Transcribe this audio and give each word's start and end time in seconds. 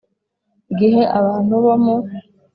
Igihe 0.71 1.01
abantu 1.19 1.53
bo 1.63 1.73
mu 1.83 1.95